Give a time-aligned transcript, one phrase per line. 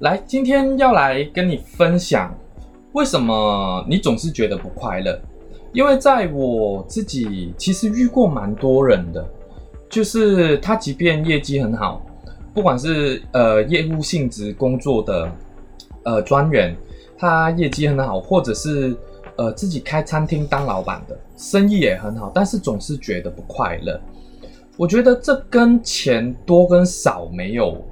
[0.00, 2.32] 来，今天要来跟你分享，
[2.92, 5.20] 为什么你总是觉得不快乐？
[5.72, 9.28] 因为在我自己其实遇过蛮多人的，
[9.90, 12.00] 就是他即便业绩很好，
[12.54, 15.32] 不管是呃业务性质工作的
[16.04, 16.76] 呃专员，
[17.18, 18.96] 他业绩很好，或者是
[19.34, 24.00] 呃自己开餐厅当老板的，生意也很好，但是总是觉得不快乐。
[24.76, 27.84] 我觉得这跟钱多跟少没有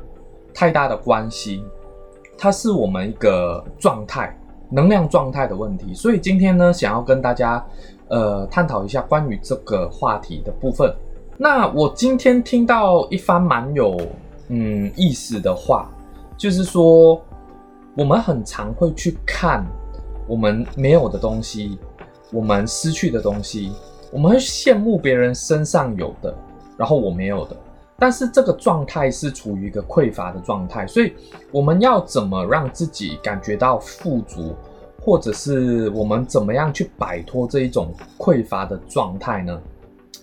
[0.54, 1.64] 太大的关系，
[2.38, 4.36] 它是我们一个状态、
[4.70, 5.94] 能量状态的问题。
[5.94, 7.64] 所以今天呢，想要跟大家
[8.08, 10.94] 呃探讨一下关于这个话题的部分。
[11.36, 13.96] 那我今天听到一番蛮有
[14.48, 15.88] 嗯意思的话，
[16.36, 17.20] 就是说
[17.94, 19.66] 我们很常会去看
[20.26, 21.78] 我们没有的东西，
[22.32, 23.72] 我们失去的东西，
[24.10, 26.34] 我们会羡慕别人身上有的。
[26.78, 27.56] 然后我没有的，
[27.98, 31.14] 但是这个状态是处于一个匮乏的状态，所以
[31.50, 34.54] 我们要怎么让自己感觉到富足，
[35.00, 39.58] 或者是我们怎么样去摆脱这一种匮乏的状态呢？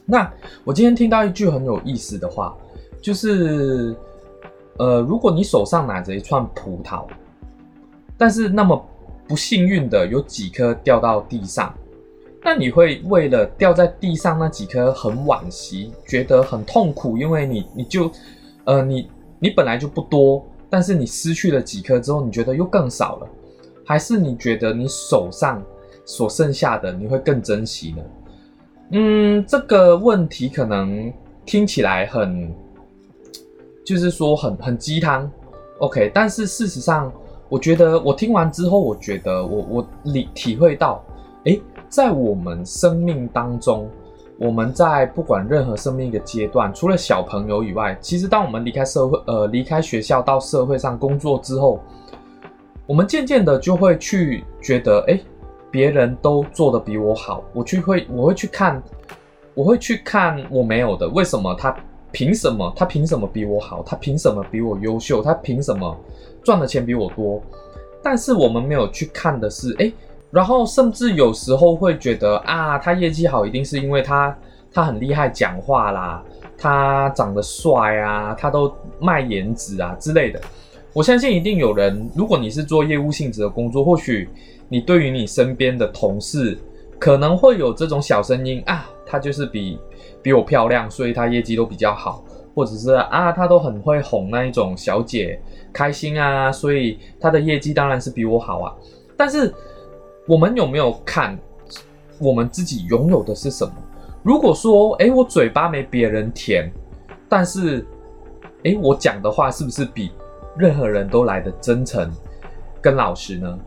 [0.05, 0.31] 那
[0.63, 2.55] 我今天听到一句很有意思的话，
[3.01, 3.95] 就是，
[4.77, 7.07] 呃，如果你手上拿着一串葡萄，
[8.17, 8.85] 但是那么
[9.27, 11.73] 不幸运的有几颗掉到地上。
[12.45, 18.11] 那你会为了掉在地上那几颗很惋惜，觉得很痛苦，因为你你就，
[18.66, 23.27] 呃，你你本来就不多，但是你失去了几颗之后，你觉得又更少了，
[23.85, 25.63] 还是你觉得你手上
[26.05, 28.03] 所剩下的你会更珍惜呢？
[28.91, 31.11] 嗯，这个问题可能
[31.45, 32.53] 听起来很，
[33.85, 35.31] 就是说很很鸡汤
[35.80, 37.09] ，OK，但是事实上，
[37.47, 41.02] 我觉得我听完之后，我觉得我我理体会到，
[41.45, 41.57] 哎。
[41.94, 43.88] 在我们生命当中，
[44.39, 51.80] 我们在不管任何生命一个阶段，除了小朋友以外，其实当我们离开社会，呃，离开学校到社会上工作之后，
[52.88, 55.19] 我们渐渐的就会去觉得，哎，
[55.69, 58.81] 别人都做的比我好，我去会，我会去看，
[59.53, 61.78] 我会去看我没有的，为什么他
[62.12, 62.73] 凭什么？
[62.75, 63.84] 他凭什么比我好？
[63.84, 65.22] 他凭什么比我优秀？
[65.22, 65.96] 他凭什么
[66.44, 67.40] 赚的钱比我多？
[68.01, 69.94] 但是我们没有去看的是，哎。
[70.33, 74.35] 然后甚至有时候会觉得啊，他业绩好一定是因为他
[74.73, 76.23] 他很厉害讲话啦，
[76.57, 80.41] 他长得帅啊，他都卖颜值啊之类的。
[80.91, 84.27] 我相信一定有人，如果你是做业务性质的工作，或许
[84.67, 86.57] 你对于你身边的同事
[86.97, 89.77] 可能会有这种小声音啊，他就是比
[90.23, 95.39] 比我漂亮，所以他业绩都比较好，或者是啊，他都很会哄那一种小姐
[95.72, 98.73] 开心啊，所以他的业绩当然是比我好啊，
[99.16, 99.53] 但是。
[100.25, 101.38] 我们有没有看
[102.17, 103.73] 我们自己拥有的是什么？
[104.22, 106.72] 如果说，哎，我嘴巴没别人甜，
[107.28, 107.85] 但是，
[108.63, 110.11] 哎，我讲的话是不是比
[110.57, 112.09] 任何人都来的真诚
[112.81, 113.59] 跟老实呢？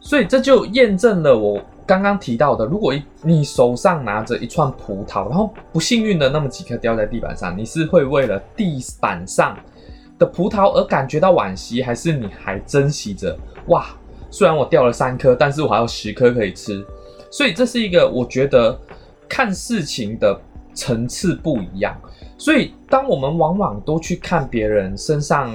[0.00, 9.54] 所以这就验证了我刚刚提到的：如果一你手上拿着一串葡萄，然后不幸运的那么几颗掉在地板上，你是会为了地板上
[10.18, 13.36] 的葡萄而感觉到惋惜，还是你还珍惜着？
[13.66, 13.84] 哇！
[14.30, 16.84] 虽然我掉了三颗，但是我还有十颗可以吃，
[17.30, 18.78] 所以这是一个我觉得
[19.28, 20.38] 看事情的
[20.74, 21.98] 层次不一样。
[22.38, 25.50] 所以当我们往往都去看别人身上，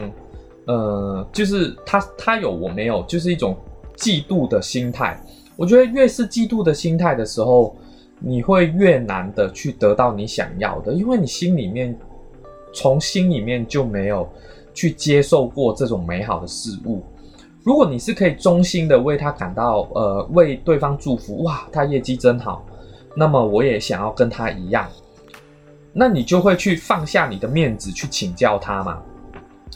[0.65, 3.55] 呃，就是他他有我没有，就是一种
[3.95, 5.21] 嫉妒的心态。
[5.55, 7.75] 我觉得越是嫉妒的心态的时候，
[8.17, 11.95] 你会越难的去得到你想要的，因为你心里面
[12.73, 14.27] 从心里面就没有
[14.73, 17.03] 去接受过这种美好的事物。
[17.63, 22.65] 如果你是可以衷心的为他感到，呃，为对方祝福，哇，他业绩真好，
[23.15, 24.89] 那么我也想要跟他一样，
[25.93, 28.97] 那你就会去放下你的面子去请教他嘛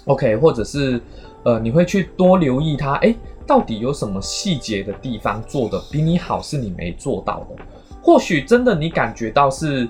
[0.06, 1.00] ，OK，或者是，
[1.44, 3.14] 呃，你会去多留意他，哎，
[3.46, 7.64] 到底有什么细节的地方做的比你好，是你没做到的，
[8.02, 9.88] 或许真的你感觉到是，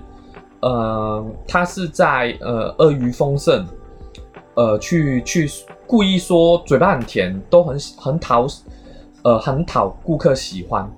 [0.59, 3.65] 呃，他是在呃阿谀丰盛。
[4.55, 5.49] 呃，去去
[5.85, 8.47] 故意说嘴巴很甜，都很很讨，
[9.21, 10.89] 呃，很讨顾客喜欢。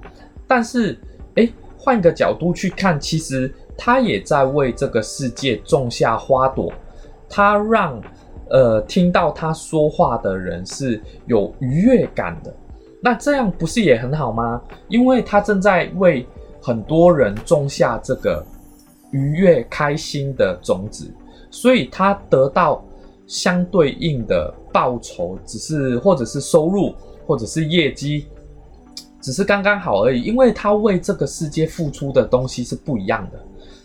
[0.48, 0.96] 但是，
[1.36, 6.72] 哎，换个角度去看，其实他也在为这个世界种下花朵，
[7.28, 8.00] 他让
[8.52, 12.54] 呃听到他说话的人是有愉悦感的。
[13.02, 14.62] 那这样不是也很好吗？
[14.88, 16.28] 因为他正在为
[16.62, 18.46] 很多人种下这个
[19.10, 21.12] 愉悦、开心的种子，
[21.50, 22.84] 所以他得到。
[23.28, 26.96] 相对应的报酬，只是或者是收入，
[27.26, 28.26] 或者是业绩，
[29.22, 30.22] 只是刚刚好而已。
[30.24, 33.40] 因为他为这个世界付出的东西是不一样的，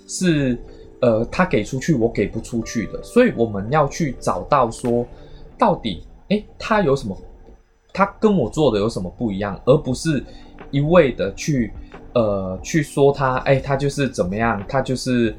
[0.06, 0.56] 是
[1.00, 5.04] 呃，他给出去我给不出去的，所以我们要去找到说，
[5.58, 7.16] 到底诶，他有什么，
[7.92, 10.22] 他跟我做的有什么不一样，而不是
[10.70, 11.72] 一味的去
[12.14, 15.34] 呃去说他，诶，他就是怎么样，他就是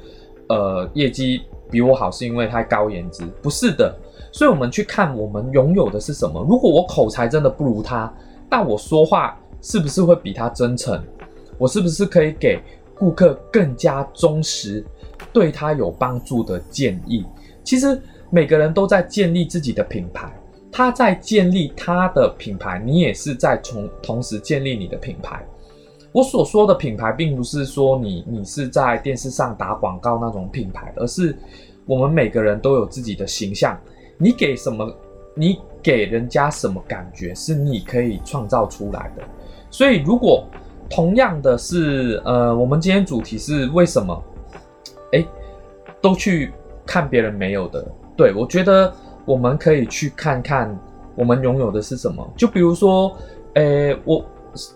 [0.49, 3.91] 呃业绩比我好是因为他高颜值，不是的。
[4.31, 6.45] 所以，我们去看我们拥有的是什么。
[6.47, 8.11] 如果我口才真的不如他，
[8.47, 11.03] 但我说话是不是会比他真诚？
[11.57, 12.59] 我是不是可以给
[12.93, 14.85] 顾客更加忠实、
[15.31, 17.25] 对他有帮助的建议？
[17.63, 17.99] 其实
[18.29, 20.31] 每个人都在建立自己的品牌，
[20.71, 25.43] 他在建立他的品牌，你也是在从同时建立你的品牌。
[26.13, 31.35] 我所说的品牌，并不是说你你是在电视上打广告那种品牌，而是
[31.85, 33.77] 我们每个人都有自己的形象。
[34.17, 34.89] 你给什么？
[35.35, 39.23] 你给人家什么感觉是你可以创造出来的。
[39.71, 40.45] 所以，如果
[40.87, 44.23] 同样的是，呃，我们今天主题是为什么？
[45.13, 45.25] 哎，
[45.99, 46.53] 都去
[46.85, 47.83] 看别人没有的。
[48.15, 48.93] 对我觉得
[49.25, 50.79] 我们可以去看看
[51.15, 52.23] 我们拥有的是什么。
[52.37, 53.17] 就比如说，
[53.55, 54.23] 诶，我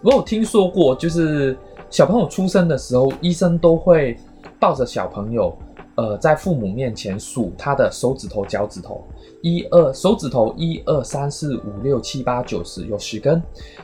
[0.02, 1.58] 我有听说过，就是
[1.90, 4.18] 小朋友出生的时候，医生都会
[4.60, 5.56] 抱着小朋友，
[5.96, 9.04] 呃，在父母面前数他的手指头、脚趾头。
[9.44, 13.42] 一二手指头一二三四五六七八九十有十根，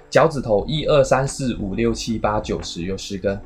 [0.10, 3.40] 脚趾头一二三四五六七八九十有十根。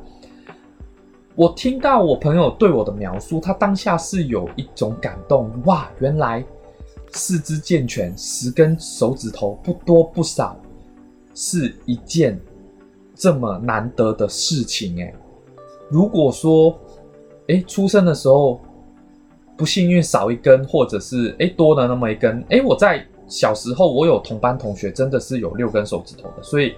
[1.35, 6.43] 我听到我朋友对我的描述，他当下是有一种感动，哇，原来
[7.11, 10.57] 四肢健全，十根手指头不多不少，
[11.37, 12.39] 是一件
[13.15, 15.13] 这么难得的事情哎。
[15.89, 16.75] 如果说，
[17.47, 18.59] 哎，出生的时候。
[19.57, 26.75] 不幸运少一根，或者是哎多了那么一根，哎，我在小时候我有同班同学真的是有六根手指头的，所以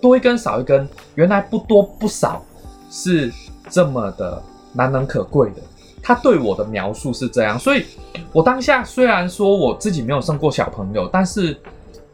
[0.00, 2.42] 多一根少一根，原来不多不少
[2.90, 3.30] 是
[3.68, 4.42] 这么的
[4.72, 5.56] 难能可贵的。
[6.02, 7.84] 他对我的描述是这样，所以
[8.32, 11.54] 我当下虽然说我自己没有生过小朋友，但是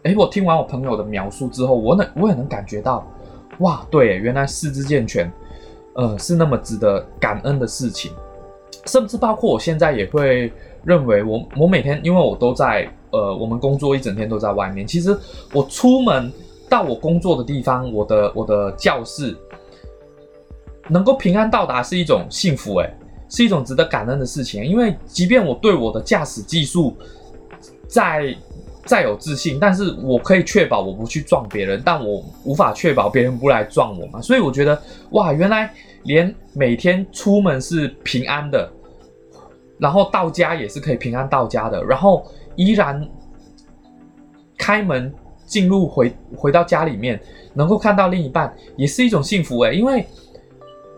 [0.04, 3.06] 哎，我听完我朋友的描述之后，我能我也能感觉到，
[3.58, 5.30] 哇，对，原来四肢健全，
[5.94, 8.12] 呃，是那么值得感恩的事情。
[8.84, 10.52] 甚至包括我现在也会
[10.84, 14.86] 认为，我我每天因为我都在呃，我们工作一整天都在外面。
[14.86, 15.16] 其实
[15.54, 16.30] 我出门
[16.68, 19.34] 到我工作的地方，我的我的教室，
[20.86, 22.94] 能够平安到达是一种幸福，诶，
[23.30, 24.62] 是一种值得感恩的事情。
[24.62, 26.94] 因为即便我对我的驾驶技术
[27.88, 28.36] 在
[28.84, 34.20] 再有自信，但是我可以确保我不去撞别人，但我无法确保别人不来撞我嘛。
[34.20, 35.72] 所以我觉得，哇，原来。
[36.04, 38.70] 连每天出门是平安的，
[39.78, 43.02] 然后到家也是可以平安到家的，然后依然
[44.58, 45.10] 开门
[45.46, 47.18] 进入回回到家里面，
[47.54, 50.06] 能够看到另一半，也是一种幸福诶，因为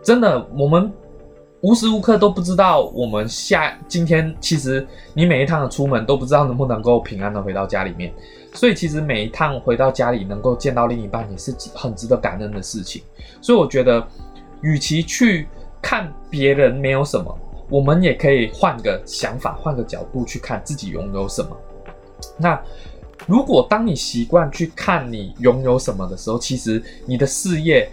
[0.02, 0.92] 真的，我们
[1.60, 8.12] 无时无刻都不知道我们下今天，其实你每一趟的出门都不知道能不能够平安的回到家里面，
[8.54, 13.02] 所以其实每一趟回到家里能够见到另一半，也是很值得感恩的事情。
[13.40, 14.06] 所以我觉得。
[14.62, 15.46] 与其去
[15.82, 17.38] 看别人没有什么，
[17.68, 21.54] 我们也可以换个想法，换个角度去看自己拥有什么。
[22.38, 22.60] 那
[23.26, 27.88] 如果当你习惯去看你拥有什么的时候，其实你的事业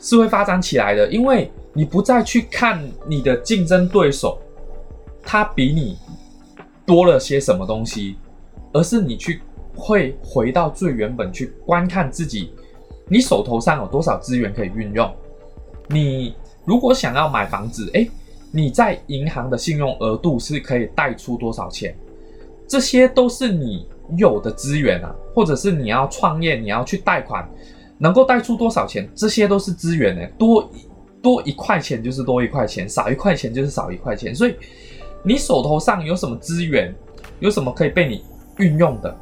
[0.00, 4.38] 是会发展起来的，因为你不再去看你的竞争对手，
[5.22, 5.98] 他比你
[6.86, 8.16] 多了些什么东西，
[8.72, 9.40] 而是你去
[9.74, 12.52] 会回到最原本去观看自己，
[13.08, 15.12] 你手头上有多少资源可以运用。
[15.88, 18.08] 你如果想要买房子，哎，
[18.52, 21.94] 你在银行的信用额度是可以贷出多少钱？
[22.68, 27.46] 这些都是你有的资源啊，或者是你要创业，你要去贷款，
[27.98, 29.06] 能够贷出多少钱？
[29.14, 30.70] 这些都是资源呢，多
[31.24, 34.32] 多一块钱就是多一块钱，少一块钱就是少一块钱。
[34.32, 34.54] 所以
[35.24, 36.94] 你手头上有什么资源，
[37.40, 38.22] 有什么可以被你
[38.58, 39.16] 运用的？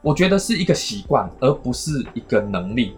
[0.00, 2.96] 我觉得是一个习惯，而不是一个能力。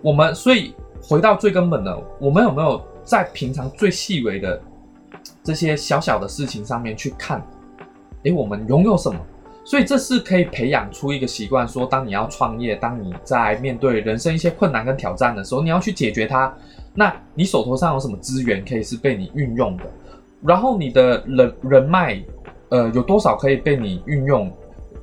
[0.00, 0.74] 我们所以。
[1.04, 4.62] 回到最根本的，我们有没有在平常最细微的
[5.42, 7.44] 这些小小的事情上面去看？
[8.22, 9.18] 诶，我们拥有什么？
[9.64, 16.54] 所以这是可以培养出一个习惯，说当你要创业，当你在面对人生一些困难跟挑战的时候，你要去解决它。
[16.94, 19.84] 那你手头上有什么资源可以是被你运用的？
[20.42, 22.22] 然后你的人人脉，
[22.68, 24.52] 呃，有多少可以被你运用？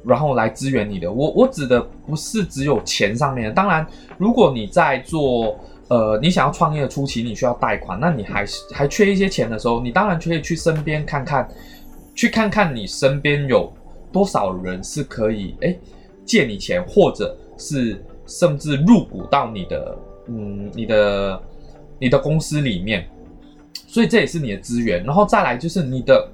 [0.05, 1.11] 然后来支援你的？
[1.11, 3.53] 我我指的不是只有钱上面。
[3.53, 3.85] 当然，
[4.17, 5.57] 如果你在做。
[5.89, 11.49] 呃，你想要创业初期，你需要贷款，那你还是还缺一些钱的时候，你当然可以去身边看看，
[12.13, 13.73] 去看看你身边有
[14.11, 15.75] 多少人是可以哎
[16.23, 21.41] 借你钱，或者是甚至入股到你的嗯你的
[21.99, 23.07] 你的公司里面，
[23.87, 25.03] 所以这也是你的资源。
[25.03, 26.31] 然后再来就是你的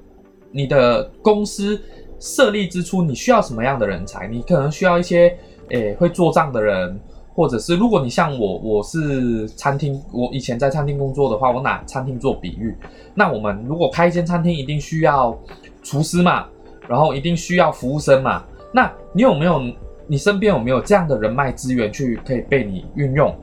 [0.52, 1.82] 你的公司
[2.20, 4.28] 设立之初，你需要什么样的人才？
[4.28, 5.38] 你可能需要一些
[5.70, 7.00] 诶会做账的人，
[7.34, 12.76] 或者是如果你像我，我是餐厅，我以前在餐厅工作的话，我拿餐厅做比喻，
[13.14, 15.38] 那我们如果开一间餐厅，一定需要
[15.84, 16.48] 厨师嘛，
[16.88, 18.46] 然后一定需要服务生嘛。
[18.72, 19.62] 那你有没有？
[20.08, 23.36] 你身边有没有这样的人脉资源去可以被你运用？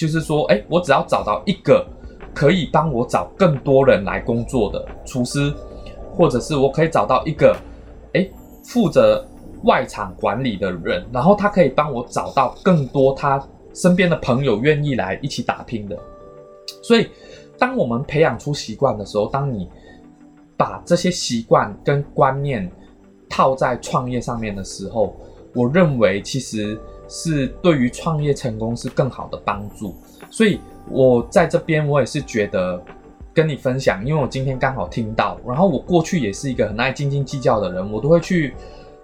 [0.00, 1.86] 就是说，哎，我只要找到一个
[2.34, 5.52] 可以帮我找更多人来工作的厨师，
[6.14, 7.54] 或者是我可以找到一个。
[8.14, 8.26] 哎，
[8.64, 9.24] 负责
[9.64, 13.40] 外场管理的人，然后他可以帮我找到更多他
[13.74, 15.96] 身边的朋友愿意来一起打拼的。
[16.82, 17.06] 所以，
[17.58, 19.68] 当我们培养出习惯的时候，当你
[20.56, 22.68] 把这些习惯跟观念
[23.28, 25.14] 套在创业上面的时候，
[25.54, 26.80] 我认为其实
[27.10, 29.94] 是对于创业成功是更好的帮助。
[30.30, 32.82] 所以我在这边，我也是觉得。
[33.32, 38.52] 跟你分享，因为我今天刚好听到，然后我过去也是一个很爱斤斤计较的人，我都会去，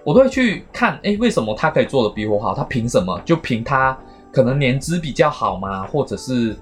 [0.03, 2.53] 我都会去看，哎，为什么他可以做的比我好？
[2.53, 3.19] 他凭什么？
[3.25, 3.97] 就凭他
[4.33, 5.87] 可能年资比较好吗？
[5.87, 6.57] 或者是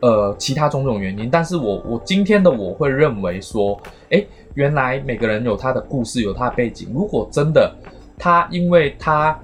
[0.00, 1.28] 呃其他种种原因？
[1.28, 3.78] 但是我我今天的我会认为说，
[4.10, 6.92] 哎，原来每个人有他的故事，有他的背景。
[6.94, 7.74] 如果真的
[8.16, 9.36] 他因为他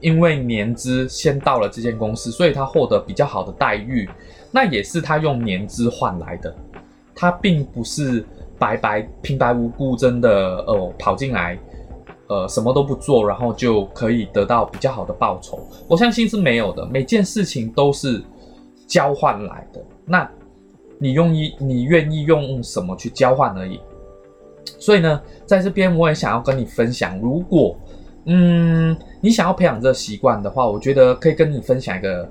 [0.00, 4.08] 因为年资先到了这间公司，所以他获得比较好的待遇。
[4.50, 6.54] 那也是他用年资换来的，
[7.14, 8.24] 他并不是
[8.58, 11.58] 白白平白无故真的哦跑进来，
[12.26, 15.60] 呃什么都不做，然后就可以得到比较好的报酬。
[15.86, 18.22] 我相信是没有的，每件事情都是
[18.86, 19.80] 交换来的。
[20.04, 20.28] 那
[20.98, 23.80] 你用一你愿意用什么去交换而已。
[24.78, 27.76] 所以呢，在这边我也想要跟你分享，如果
[28.32, 32.26] 嗯你想要培养这个习惯的话，我觉得可以跟你分享一个。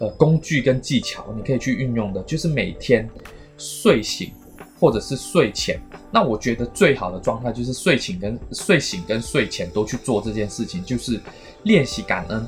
[0.00, 3.10] 呃，工具跟技巧，你可以去运用的，就是每天
[3.56, 4.30] 睡醒
[4.78, 5.76] 或者是睡前。
[6.12, 11.20] 那我觉得最好的状态就是睡醒跟睡醒跟睡前都去做这件事情，就是
[11.64, 12.46] 练习感恩。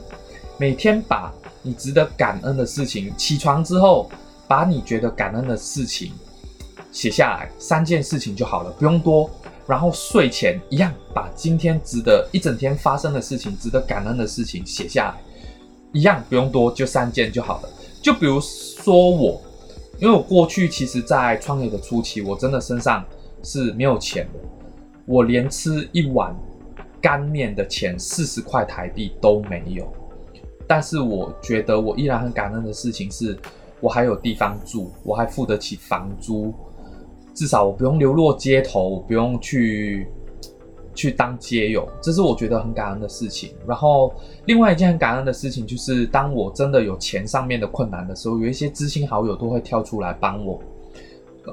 [0.58, 4.08] 每天把你值得感恩的事情，起床之后
[4.46, 6.12] 把你觉得感恩的事情
[6.92, 9.30] 写下来，三件事情就好了，不用多。
[9.66, 15.14] 然后睡前一样，把今天值得一整天发生的事情，值得感恩的事情写下来。
[15.92, 17.68] 一样不用多，就三件就好了。
[18.02, 19.40] 就比如说我，
[19.98, 23.04] 因为我过去其实，在创业的初期，我真的身上
[23.42, 24.40] 是没有钱的，
[25.06, 26.34] 我连吃一碗
[27.00, 29.92] 干面的钱四十块台币都没有。
[30.66, 33.38] 但是我觉得我依然很感恩的事情是，
[33.80, 36.54] 我还有地方住，我还付得起房租，
[37.40, 40.06] 至少我不用流落街头，不用去。
[40.92, 43.54] 去当街友，这是我觉得很感恩的事情。
[43.66, 44.12] 然后，
[44.44, 50.60] 另外一件很感恩的事情就是，当我真的有钱上面的困难的时候，有一些知心好友都会跳出来帮我，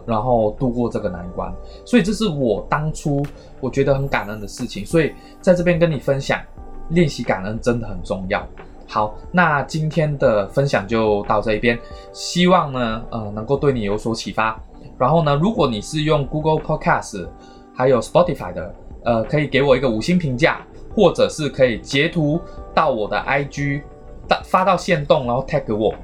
[0.05, 1.53] 然后度过这个难关。
[1.85, 3.25] 所以，这是我当初
[3.61, 4.85] 我觉得很感恩的事情。
[4.85, 6.41] 所以，在这边跟你分享，
[6.89, 8.45] 练习感恩真的很重要。
[8.87, 11.79] 好，那今天的分享就到这一边，
[12.11, 14.59] 希望呢，呃，能够对你有所启发。
[14.97, 17.27] 然后呢，如果你是用 Google Podcast
[17.73, 18.75] 还有 Spotify 的。
[19.05, 20.59] 呃，可以给我一个五星评价，
[20.93, 22.41] 或者是可以截图
[22.75, 23.81] 到我的 IG，
[24.27, 25.95] 发发到线动，然后 tag 我。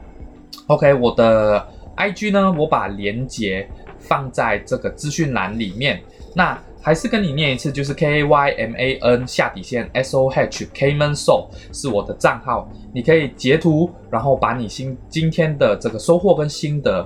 [0.68, 3.68] OK，我的 IG 呢，我把连接
[4.00, 6.01] 放在这个资讯栏里面。
[6.34, 17.06] 那还是跟你念一次，就是 K A Y M A N 下底线 S O H Kman S O 是我的账号，你可以截图，然后把你新今天的这个收获跟心得，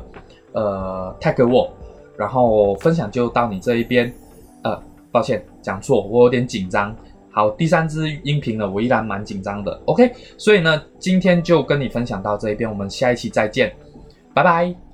[0.54, 1.72] 呃，tag 我，
[2.18, 4.14] 然后分享就到你这一边，
[4.64, 4.82] 呃。
[5.10, 6.96] 抱歉，讲错，我有点紧张。
[7.32, 9.82] 好，第三支音频呢，我依然蛮紧张的。
[9.86, 13.74] OK，所以呢，今天就跟你分享到这一边，我们下一期再见，
[14.34, 14.87] 拜拜。